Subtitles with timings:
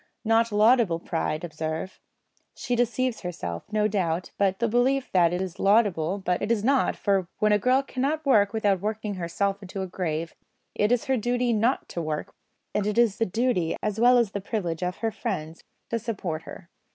[0.25, 1.99] Not laudable pride, observe.
[2.55, 6.63] She deceives herself, no doubt, into the belief that it is laudable, but it is
[6.63, 10.33] not; for, when a girl cannot work without working herself into her grave,
[10.73, 12.33] it is her duty not to work,
[12.73, 16.41] and it is the duty as well as the privilege of her friends to support
[16.45, 16.71] her.